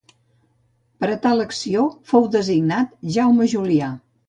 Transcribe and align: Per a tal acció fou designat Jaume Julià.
Per 1.03 1.09
a 1.15 1.17
tal 1.25 1.43
acció 1.43 1.85
fou 2.13 2.27
designat 2.39 2.99
Jaume 3.19 3.51
Julià. 3.55 3.95